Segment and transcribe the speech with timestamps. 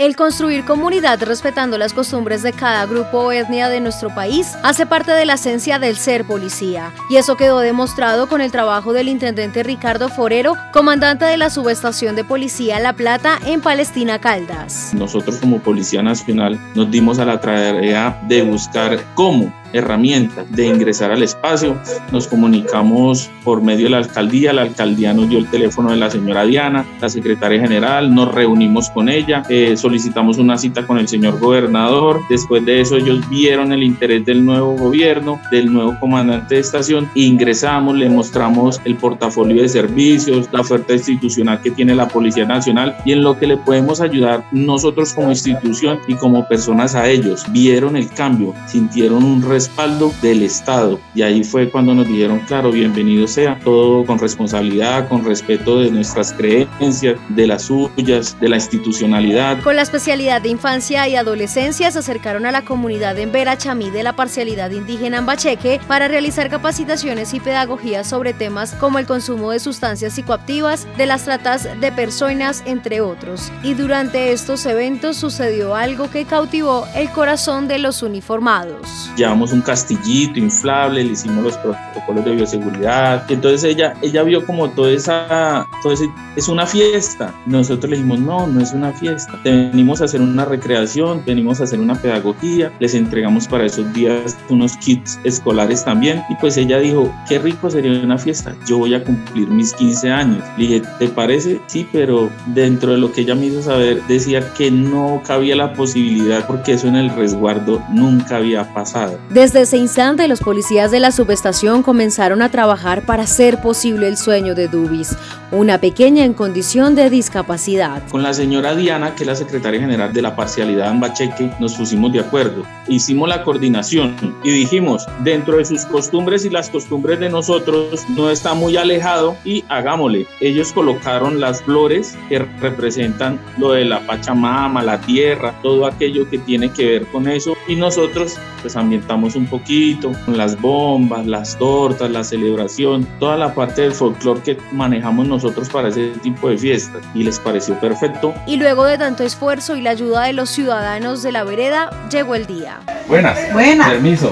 [0.00, 4.86] El construir comunidad respetando las costumbres de cada grupo o etnia de nuestro país hace
[4.86, 9.08] parte de la esencia del ser policía, y eso quedó demostrado con el trabajo del
[9.08, 14.94] intendente Ricardo Forero, comandante de la subestación de policía La Plata en Palestina Caldas.
[14.94, 21.10] Nosotros como Policía Nacional nos dimos a la tarea de buscar cómo herramientas de ingresar
[21.10, 21.76] al espacio.
[22.12, 26.10] Nos comunicamos por medio de la alcaldía, la alcaldía nos dio el teléfono de la
[26.10, 31.08] señora Diana, la secretaria general, nos reunimos con ella, eh, solicitamos una cita con el
[31.08, 36.56] señor gobernador, después de eso ellos vieron el interés del nuevo gobierno, del nuevo comandante
[36.56, 42.08] de estación, ingresamos, le mostramos el portafolio de servicios, la oferta institucional que tiene la
[42.08, 46.94] Policía Nacional y en lo que le podemos ayudar nosotros como institución y como personas
[46.94, 47.44] a ellos.
[47.50, 50.98] Vieron el cambio, sintieron un respaldo del Estado.
[51.14, 55.90] Y ahí fue cuando nos dijeron, claro, bienvenido sea, todo con responsabilidad, con respeto de
[55.90, 59.60] nuestras creencias, de las suyas, de la institucionalidad.
[59.62, 63.90] Con la especialidad de infancia y adolescencia se acercaron a la comunidad en Vera Chamí
[63.90, 69.04] de la parcialidad indígena en Bacheque para realizar capacitaciones y pedagogías sobre temas como el
[69.04, 73.52] consumo de sustancias psicoactivas, de las tratas de personas, entre otros.
[73.62, 79.10] Y durante estos eventos sucedió algo que cautivó el corazón de los uniformados.
[79.16, 83.30] Llevamos un castillito inflable, le hicimos los protocolos de bioseguridad.
[83.30, 87.34] Entonces ella, ella vio como toda esa, todo ese, es una fiesta.
[87.46, 89.38] Nosotros le dijimos, no, no es una fiesta.
[89.44, 92.72] Venimos a hacer una recreación, venimos a hacer una pedagogía.
[92.80, 96.22] Les entregamos para esos días unos kits escolares también.
[96.28, 98.54] Y pues ella dijo, qué rico sería una fiesta.
[98.66, 100.44] Yo voy a cumplir mis 15 años.
[100.56, 101.60] Le dije, ¿te parece?
[101.66, 105.72] Sí, pero dentro de lo que ella me hizo saber, decía que no cabía la
[105.72, 109.18] posibilidad porque eso en el resguardo nunca había pasado.
[109.40, 114.18] Desde ese instante, los policías de la subestación comenzaron a trabajar para hacer posible el
[114.18, 115.16] sueño de Dubis,
[115.50, 118.06] una pequeña en condición de discapacidad.
[118.10, 121.74] Con la señora Diana, que es la secretaria general de la parcialidad en Bacheque, nos
[121.74, 122.64] pusimos de acuerdo.
[122.86, 128.28] Hicimos la coordinación y dijimos, dentro de sus costumbres y las costumbres de nosotros, no
[128.28, 130.26] está muy alejado y hagámosle.
[130.40, 136.36] Ellos colocaron las flores que representan lo de la Pachamama, la tierra, todo aquello que
[136.36, 141.56] tiene que ver con eso y nosotros pues ambientamos un poquito con las bombas, las
[141.58, 146.58] tortas, la celebración, toda la parte del folclore que manejamos nosotros para ese tipo de
[146.58, 148.34] fiestas y les pareció perfecto.
[148.46, 152.34] Y luego de tanto esfuerzo y la ayuda de los ciudadanos de la vereda, llegó
[152.34, 152.80] el día.
[153.08, 153.52] Buenas.
[153.52, 153.90] Buenas.
[153.90, 154.28] Permiso.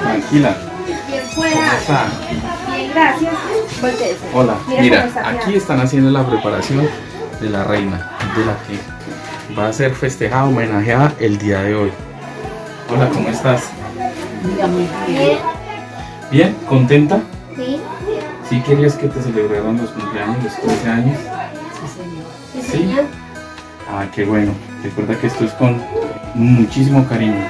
[0.00, 0.56] Tranquila.
[1.34, 2.06] ¿Cómo está?
[2.72, 3.32] Bien, gracias.
[4.34, 4.56] Hola.
[4.68, 6.88] Mira, aquí están haciendo la preparación
[7.40, 11.92] de la reina, de la que va a ser festejada, homenajeada el día de hoy.
[12.92, 13.70] Hola, ¿cómo estás?
[14.42, 15.38] muy bien.
[16.30, 16.56] ¿Bien?
[16.68, 17.20] ¿Contenta?
[17.56, 17.80] Sí.
[18.48, 21.18] ¿Sí querías que te celebraran los cumpleaños, los 13 años?
[22.54, 23.04] Sí, señor.
[23.90, 24.52] Ah, qué bueno.
[24.82, 25.80] Recuerda que esto es con
[26.34, 27.42] muchísimo cariño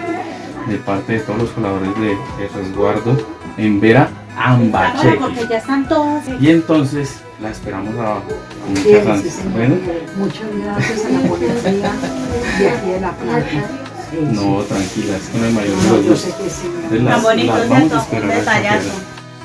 [0.69, 2.09] de parte de todos los colaboradores de,
[2.43, 3.17] de resguardo
[3.57, 5.17] en Vera Ambacheque.
[5.17, 6.23] porque ya están todos.
[6.41, 8.23] Y entonces la esperamos abajo.
[8.63, 9.53] Con muchas sí, señor.
[9.53, 9.75] Bueno,
[10.17, 11.93] Muchas gracias a la policía
[12.59, 13.90] de aquí de La Plata.
[14.33, 16.21] No, tranquila, es con el mayor de No, los yo gustos.
[16.21, 16.67] sé que sí.
[16.67, 18.81] Entonces, las- Tan bonito, las vamos a.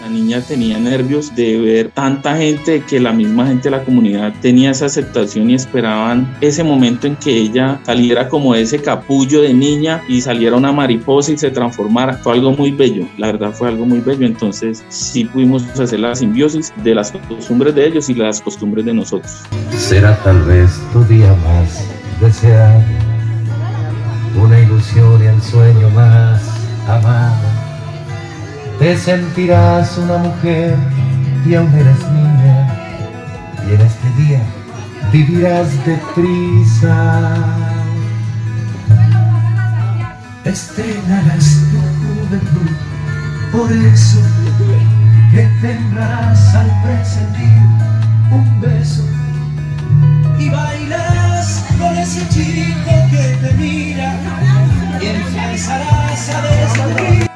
[0.01, 4.33] La niña tenía nervios de ver tanta gente, que la misma gente de la comunidad
[4.39, 9.41] tenía esa aceptación y esperaban ese momento en que ella saliera como de ese capullo
[9.41, 12.17] de niña y saliera una mariposa y se transformara.
[12.17, 14.27] Fue algo muy bello, la verdad fue algo muy bello.
[14.27, 18.93] Entonces sí pudimos hacer la simbiosis de las costumbres de ellos y las costumbres de
[18.93, 19.31] nosotros.
[19.75, 21.83] Será tal vez tu día más
[22.21, 22.79] deseado,
[24.35, 26.41] una ilusión y el sueño más
[26.87, 27.35] amado.
[28.79, 30.75] Te sentirás una mujer
[31.45, 32.67] y aún eres niña,
[33.67, 34.41] y en este día
[35.11, 37.33] vivirás deprisa.
[40.43, 42.71] Estrenarás tu juventud,
[43.51, 44.19] por eso
[45.31, 47.61] que tendrás al presentir
[48.31, 48.94] un beso
[55.67, 56.64] empezarás a.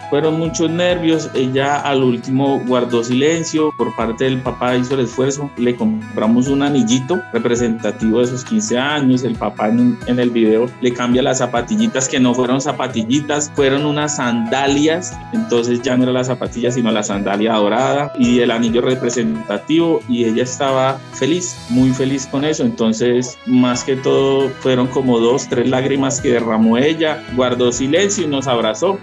[0.10, 5.52] Fueron muchos nervios, ella al último guardó silencio, por parte del papá hizo el esfuerzo,
[5.58, 10.66] le compramos un anillito representativo de sus 15 años, el papá en, en el video
[10.82, 16.12] le cambia las zapatillitas que no fueron zapatillitas, fueron unas sandalias, entonces ya no era
[16.12, 21.92] la zapatilla sino la sandalia dorada y el anillo representativo y ella estaba feliz, muy
[21.92, 27.24] feliz con eso, entonces más que todo fueron como dos, tres lágrimas que derramó ella,
[27.36, 28.98] guardó silencio y nos abrazó.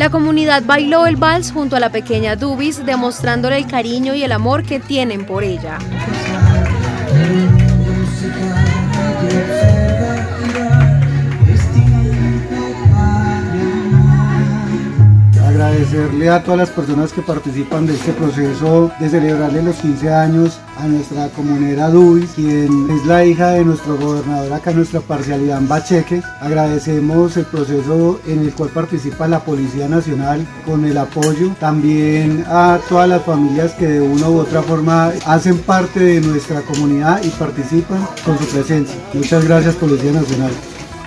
[0.00, 4.32] La comunidad bailó el vals junto a la pequeña Dubis, demostrándole el cariño y el
[4.32, 5.76] amor que tienen por ella.
[15.90, 20.60] Agradecerle a todas las personas que participan de este proceso de celebrarle los 15 años
[20.78, 25.68] a nuestra comunera Dubis, quien es la hija de nuestro gobernador acá nuestra parcialidad en
[25.68, 26.22] Bacheque.
[26.40, 32.78] Agradecemos el proceso en el cual participa la Policía Nacional con el apoyo, también a
[32.88, 37.30] todas las familias que de una u otra forma hacen parte de nuestra comunidad y
[37.30, 38.96] participan con su presencia.
[39.12, 40.52] Muchas gracias Policía Nacional.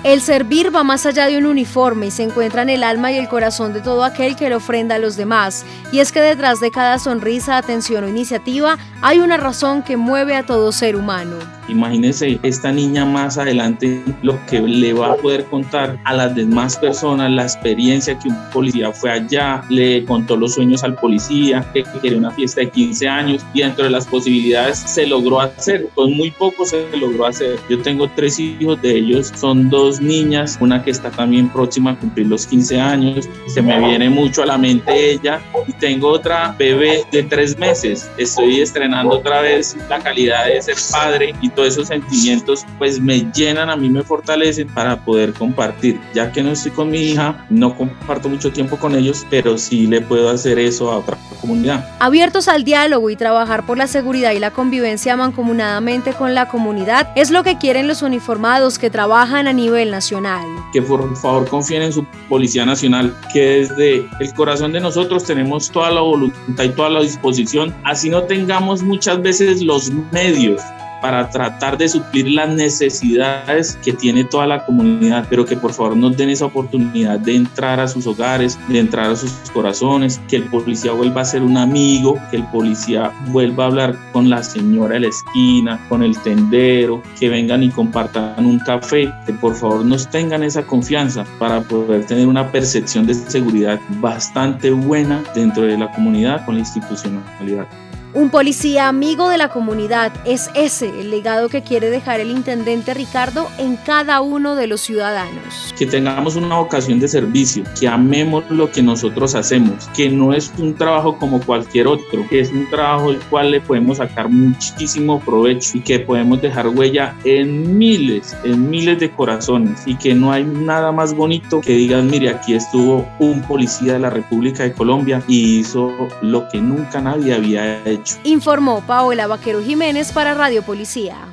[0.03, 3.17] El servir va más allá de un uniforme y se encuentra en el alma y
[3.17, 5.65] el corazón de todo aquel que le ofrenda a los demás.
[5.93, 10.35] Y es que detrás de cada sonrisa, atención o iniciativa hay una razón que mueve
[10.35, 11.37] a todo ser humano.
[11.69, 16.77] Imagínense esta niña más adelante lo que le va a poder contar a las demás
[16.77, 21.83] personas, la experiencia que un policía fue allá, le contó los sueños al policía, que
[22.01, 26.13] quería una fiesta de 15 años y dentro de las posibilidades se logró hacer, con
[26.13, 27.59] muy poco se logró hacer.
[27.69, 31.95] Yo tengo tres hijos de ellos, son dos niñas, una que está también próxima a
[31.95, 36.55] cumplir los 15 años, se me viene mucho a la mente ella y tengo otra
[36.57, 41.69] bebé de tres meses, estoy estrenando otra vez la calidad de ser padre y todos
[41.69, 45.99] esos sentimientos pues me llenan, a mí me fortalecen para poder compartir.
[46.13, 49.87] Ya que no estoy con mi hija, no comparto mucho tiempo con ellos, pero sí
[49.87, 51.87] le puedo hacer eso a otra comunidad.
[51.99, 57.09] Abiertos al diálogo y trabajar por la seguridad y la convivencia mancomunadamente con la comunidad
[57.15, 60.45] es lo que quieren los uniformados que trabajan a nivel nacional.
[60.71, 65.69] Que por favor confíen en su Policía Nacional, que desde el corazón de nosotros tenemos
[65.69, 70.61] toda la voluntad y toda la disposición, así no tengamos muchas veces los medios
[71.03, 75.97] para tratar de suplir las necesidades que tiene toda la comunidad, pero que por favor
[75.97, 80.37] nos den esa oportunidad de entrar a sus hogares, de entrar a sus corazones, que
[80.37, 84.41] el policía vuelva a ser un amigo, que el policía vuelva a hablar con la
[84.41, 89.55] señora de la esquina, con el tendero, que vengan y compartan un café, que por
[89.55, 95.63] favor nos tengan esa confianza para poder tener una percepción de seguridad bastante buena dentro
[95.63, 97.67] de la comunidad con la institucionalidad.
[98.15, 102.93] Un policía amigo de la comunidad es ese el legado que quiere dejar el intendente
[102.93, 105.73] Ricardo en cada uno de los ciudadanos.
[105.75, 110.53] Que tengamos una vocación de servicio, que amemos lo que nosotros hacemos, que no es
[110.59, 115.19] un trabajo como cualquier otro, que es un trabajo del cual le podemos sacar muchísimo
[115.19, 120.31] provecho y que podemos dejar huella en miles, en miles de corazones y que no
[120.31, 124.73] hay nada más bonito que digan, mire, aquí estuvo un policía de la República de
[124.73, 130.63] Colombia y hizo lo que nunca nadie había hecho Informó Paola Vaquero Jiménez para Radio
[130.63, 131.32] Policía.